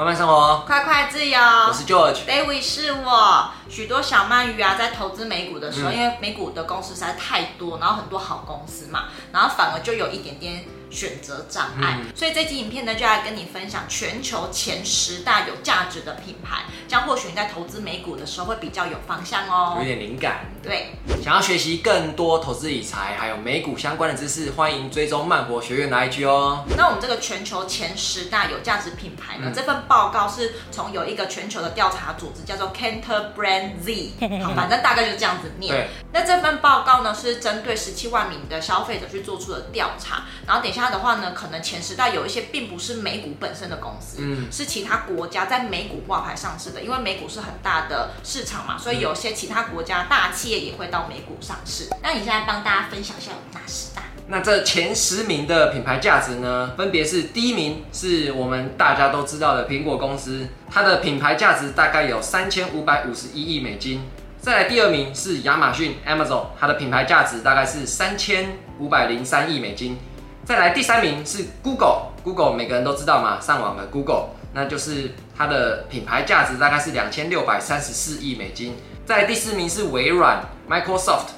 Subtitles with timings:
[0.00, 1.38] 慢慢生活，快快自由。
[1.38, 3.50] 我是 George，David 是我。
[3.68, 11.98] 许多小鳗鱼啊，在投资美股的时候，嗯、因为美股的公司实在太多，然后很多好公司嘛，然后反而就有一点点选择障碍。
[12.00, 20.46] 嗯、所以这期影片呢，就来跟你分享全球前十大有价值的品牌，这样或许你在投资美股的时候会比较有方向哦，有点灵感。
[20.62, 20.92] 对，
[21.22, 26.64] 想要学习更多投资理财还有美股相关的知识，欢迎追踪曼活学院的 IG 哦。
[26.76, 33.70] 那我们这个全球前十大有价值品牌呢，嗯、这份报告是从有一个全球的调查组织叫做 Cantor Brand。
[33.80, 34.12] Z，
[34.44, 35.74] 好，反正大概就这样子念。
[35.74, 40.24] 对那这份报告呢，是针对十七万名的消费者去做出的调查。
[40.46, 46.80] 然后等一下的话呢，可能前十大有一些并不是美股本身的公司，嗯，是其他国家在美股挂牌上市的。
[46.80, 51.88] 因为美股是很大的市场嘛，所以有些其他国家大企业也会到美股上市。
[51.90, 54.02] 嗯、那你现在帮大家分享一下有哪十大？
[54.28, 64.02] 那这前十名的品牌价值呢，分别是第一名是我们大家都知道的苹果公司，它的品牌价值大概有三千五百五十一亿美金。
[64.40, 69.98] 再来第二名是亚马逊 Amazon，它的品牌价值大概是三千五百零三亿美金。
[70.44, 78.74] 再来第三名是 Google，Google 每个人都知道嘛，上网的 Google，那就是它的品牌价值大概是两千六百三十四亿美金。
[79.06, 81.30] 再来第四名是微软 Microsoft。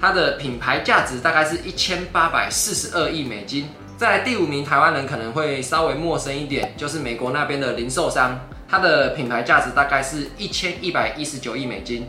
[0.00, 3.68] 它的品牌价值大概是一千八百四十二亿美金。
[3.96, 12.06] 再来第五名，台湾人可能会稍微陌生一点，就是美国那边的零售商，它的品牌价值大概是一千一百一十九亿美金。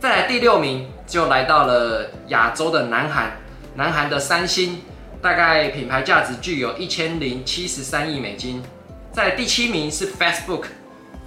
[0.00, 3.36] 再来第六名，就来到了亚洲的南韩，
[3.74, 4.80] 南韩的三星，
[5.26, 8.62] 大概品牌价值具有一千零七十三亿美金。
[9.10, 10.66] 在第七名是 Facebook。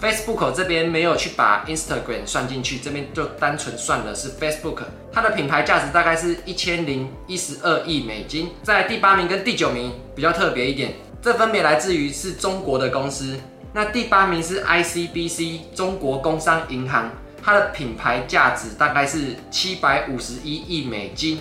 [0.00, 8.48] Facebook 这边没有去把 Instagram 算进去，这边就单纯算的是 Facebook，它的品牌价值大概是一千零一十二亿美金。
[8.62, 13.38] 在第八名跟第九名比较特别一点，这分别来自于是中国的公司。
[13.74, 21.38] 那第八名是 ICBC 中国工商银行，它的品牌价值大概是七百五十一亿美金。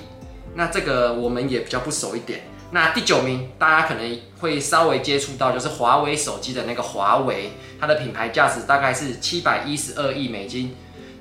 [0.56, 2.42] 那这个我们也比较不熟一点。
[2.72, 10.76] 那第九名，大家可能会稍微接触到，就是华为手机的那个华为，它的品牌价值大概是七百一十二亿美金。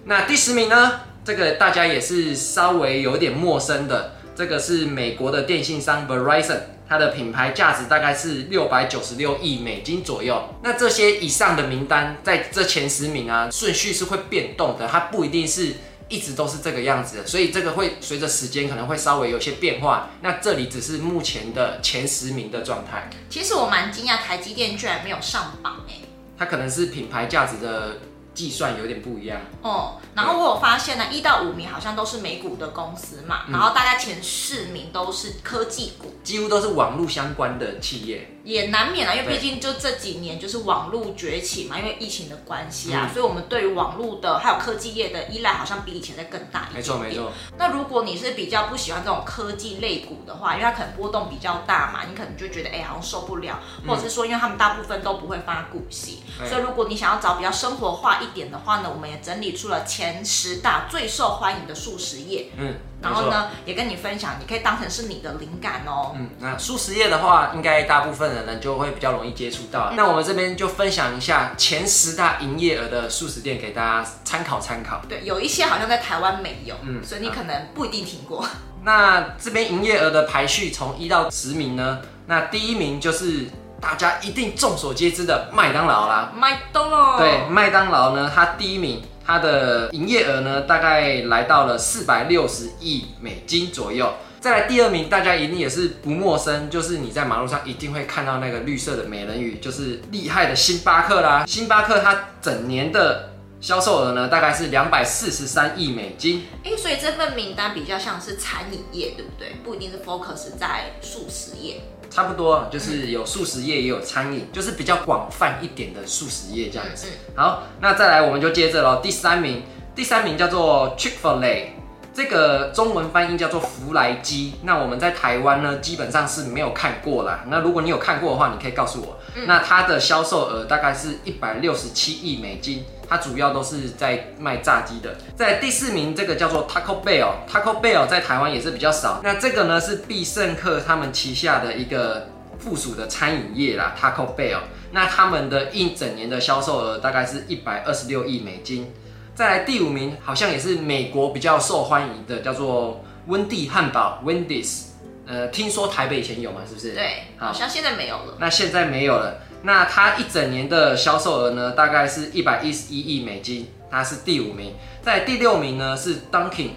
[0.05, 1.01] 那第十名呢？
[1.25, 10.43] 这个大家也是稍微有点陌生的，这个是美国的电信商 Verizon，它的品牌价值大概是六百九十六亿美金左右。
[10.63, 15.75] 那这些以上的名单，在这前十名啊，顺序是会变动的，它不一定是。
[16.09, 20.11] 一直都是这个样子的，所以这个会随着时间可能会稍微有些变化。
[20.23, 23.11] 那这里只是目前的前十名的状态。
[23.29, 25.95] 其实我蛮惊讶，台积电居然没有上榜哎。
[26.39, 27.99] 它可能是品牌价值的
[28.33, 30.01] 计算有点不一样哦。
[30.15, 38.38] 然后我有发现呢，一到五名好像都是美股的公司嘛，然后大概前四名都是科技股，几乎都是网络相关的企业。
[38.44, 46.75] 也难免啊，因为毕竟就这几年就是网络崛起嘛，因为疫情的关系啊，嗯、所以我们对于网络的还有科技业的依赖好像比以前在更大一点。
[46.75, 47.32] 没错没错。
[47.59, 62.50] 那如果你是比较不喜欢这种科技类股的话，因为它可能波动比较大嘛，你可能就觉得哎、欸、好像受不了，或者是说因为他们大部分都不会发股息，嗯、所以如果你想要找比较生活化一点的话呢，我们也整理出了前十大最受欢迎的数十业。
[62.56, 62.75] 嗯。
[63.01, 66.17] 然后呢，也跟你分享，你可以当成是你的灵感哦。
[66.17, 69.91] 嗯，那素食业的话，应该大部分人呢就会比较容易接触到。
[69.91, 75.01] 嗯、那我们这边就分享一下前十大营业额的素食店给大家参考参考。
[75.09, 78.45] 对，有一些好像在台湾没有，嗯，所以你可能不一定听过。
[78.83, 83.47] 那这边营业额的排序从一到十名呢，那第一名就是
[83.81, 86.33] 大家一定众所皆知的麦当劳啦。
[86.37, 87.19] 麦当劳。
[87.19, 89.03] 对，麦当劳呢，它第一名。
[89.31, 94.11] 它的营业额呢，大概来到了四百六十亿美金左右。
[94.41, 101.44] 再来第二名，大家一定也是不陌生，就是你在马路上一定会看到那个绿色的美人鱼，就是厉害的星巴克啦。
[101.47, 103.28] 星巴克它整年的
[103.61, 106.45] 销售额呢，大概是两百四十三亿美金。
[106.65, 109.57] 哎、欸，所以这份名单比较像是餐饮业，对不对？
[109.65, 111.81] 不一定是 focus 在素食业。
[112.09, 117.09] 差不多，就是有素食业也有餐饮，就是比较广泛一点的素食业这样子。
[117.35, 119.00] 好，那再来我们就接着喽。
[119.03, 121.73] 第三名，第三名叫做 Chick-fil-A，
[122.15, 124.55] 这个中文翻译叫做福来鸡。
[124.62, 127.44] 那我们在台湾呢，基本上是没有看过啦。
[127.49, 129.19] 那如果你有看过的话，你可以告诉我。
[129.47, 132.85] 那它的销售额大概是一百六十七亿美金。
[133.08, 135.16] 它主要都是在卖炸鸡的。
[135.34, 139.20] 在第四名，这个叫做 Taco Bell，Taco Bell 在台湾也是比较少。
[139.25, 142.28] 那这个呢是必胜客他们旗下的一个
[142.58, 144.58] 附属的餐饮业啦，Taco Bell。
[144.90, 148.93] 那他们的一整年的销售额大概是一百二十六亿美金。
[149.34, 154.87] 再来第五名，好像也是美国比较受欢迎的，叫做温蒂汉堡 （Wendy's）。
[155.26, 156.62] 呃，听说台北以前有嘛？
[156.66, 156.93] 是不是？
[156.93, 158.34] 对，好像现在没有了。
[158.40, 159.37] 那现在没有了。
[159.62, 164.75] 那它一整年的销售额呢，大概是一百一十一亿美金，它是第五名。
[165.02, 166.70] 在第六名呢是 Dunkin，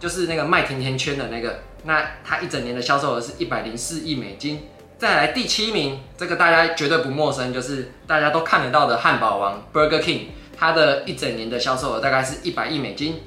[0.00, 4.68] 就是那个卖甜甜圈的那个，那它一整年的销售额是一百零四亿美金。
[4.98, 10.26] 再来第七名，这个大家绝对不陌生，就是大家都看得到的汉堡王 Burger King，
[10.56, 13.20] 它的一整年的销售额大概是一百亿美金。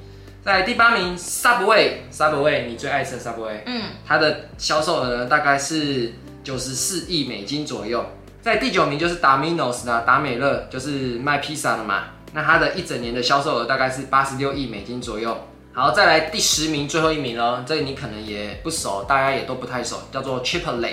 [0.44, 6.12] 在第八名 Subway，Subway 你最爱吃的 Subway，嗯，它的销售额呢大概是
[6.42, 8.04] 九十四亿美金左右。
[8.40, 15.36] 在第九名就是 Domino's 啦，达美乐就是卖披萨的嘛，那它的一整年的销售额大概是八十六亿美金左右。
[15.72, 20.92] 好，再来第十名，最后一名哦，这个你可能也不熟，大家也都不太熟，叫做 Chipotle，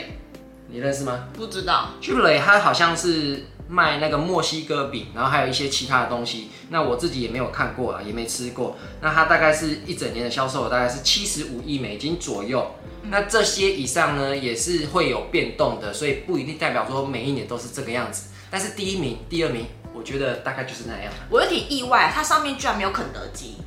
[0.69, 1.27] 你认识吗？
[1.33, 1.89] 不知道。
[2.01, 8.75] Chipotle 它好像是卖那个墨西哥饼，然后还有一些其他的东西，那我自己也没有看过啊，也没吃过。
[9.01, 12.75] 那它大概是一整年的销售额大概是七十五亿美金左右。
[13.09, 18.29] 那这些以上呢，也是会有变动的，所以不一定代表说每一年都是这个样子。
[18.49, 21.11] 但是第一名、第二名，我觉得大概就是那样。
[21.29, 23.57] 我有点意外，它上面居然没有肯德基。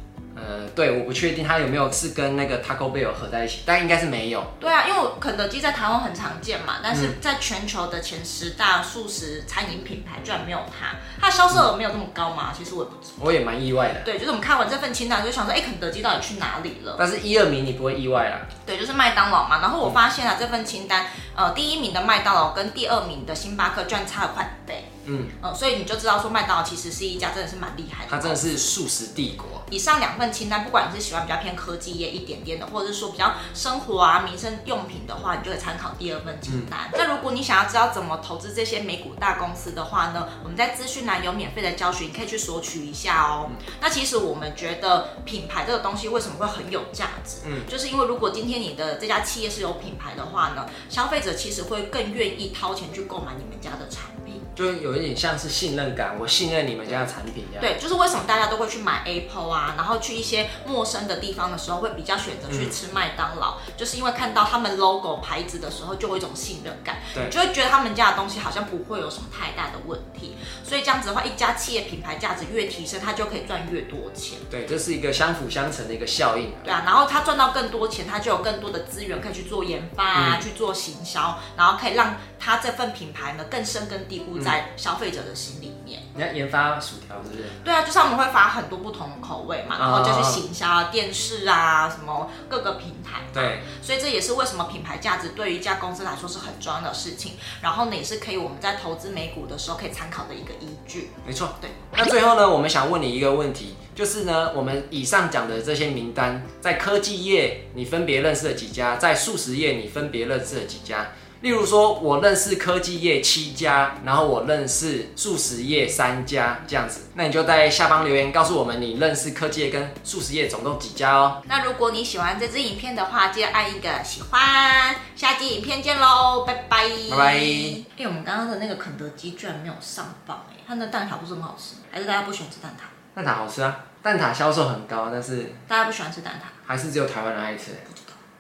[0.40, 4.44] 呃，对，我不确定它有没有是跟那个 Taco Bell 合在一起，但应该是没有。
[4.60, 12.52] 对啊，因为肯德基在台湾很常见嘛，但是在全球的前十大素食餐饮品牌居然没有它，它的销售额没有那么高嘛？
[12.56, 13.14] 其实我也不知道。
[13.20, 14.00] 我也蛮意外的。
[14.00, 16.96] 对，就是我们看完这份清单就想说，哎，肯德基到底去哪里了？
[16.98, 18.38] 但是一二名你不会意外啦。
[18.64, 19.60] 对，就是麦当劳嘛。
[19.60, 24.87] 然后我发现了这份清单，呃，第一名的麦当劳跟第二名的星巴克居然差了快一倍。
[25.08, 28.10] 嗯，呃，所以你就知道说麦当劳其实是一家真的是蛮厉害的。
[28.10, 29.46] 它真的是素食帝国。
[29.70, 36.88] 以上两份清单，不管你是喜欢比较偏科技业一点点的，或者是说比较生活啊、民生用品的话，你就会参考第二份清单。
[36.92, 43.50] 嗯、那如果你想要知道怎么投资这些美股大公司的话呢，我们在资讯栏有免费的教学，你可以去索取一下哦。
[43.50, 47.38] 嗯、那其实我们觉得品牌这个东西为什么会很有价值？
[47.46, 54.17] 嗯，就是因为如果今天你的这家企业是有品牌的话呢，消费者其实会更愿意掏钱去购买你们家的产品。
[54.58, 57.60] 就有一点像是信任感，我信任你们家的产品一样。
[57.60, 70.36] 对，就是为什么大家都会去买 Apple 啊，然后去一些陌生的地方的时候，会比较选择去吃麦当劳，嗯、就是因为看到他们 logo 牌子的时候，就会有一种信任感，对，就会觉得他们家的东西好像不会有什么太大的问题。
[70.64, 74.40] 所以这样子的话，一家企业品牌价值越提升，它就可以赚越多钱。
[74.50, 76.52] 对，这是一个相辅相成的一个效应。
[76.64, 86.02] 对啊，然后他赚到更多钱，他就有更多的资源可以去做研发啊，嗯、去做行销，然后可以让他这份品牌呢更深根蒂固在消费者的心里面。
[86.14, 87.44] 你要研发薯条是不是？
[87.64, 93.20] 对啊，就是我们会发很多不同的口味嘛，然后就是行销、啊、电视啊，什么各个平台。
[93.32, 97.34] 对，所以这也是为什么品牌价值对于一家公司来说是很重要的事情。
[97.62, 101.10] 然后呢，也是可以我们在投资美股的时候可以参考的一个依据。
[101.24, 101.70] 没错，对。
[101.96, 108.96] 那最后呢，我们想问你一个问题，就是呢，我们以上讲的这些名单，在科技业你分别认识了几家？
[108.96, 111.12] 在素食业你分别认识了几家？
[111.40, 117.02] 例如说，我认识科技业七家，然后我认识素食业三家，这样子。
[117.14, 121.40] 那你就在下方留言告诉我们，你认识科技业跟素食业总共几家哦。
[121.46, 124.96] 那如果你喜欢这支影片的话，记得按一个喜欢。
[125.14, 126.88] 下集影片见喽，拜拜。
[127.10, 127.24] 拜拜。
[127.36, 132.82] 哎，我们刚刚的那个肯德基居然没有上榜哎，它的蛋挞不是很好吃，还是大家不喜欢吃蛋挞？
[133.14, 137.72] 蛋挞好吃啊，蛋挞销售很高，但是大家不喜欢吃蛋挞，还是只有台湾人爱吃。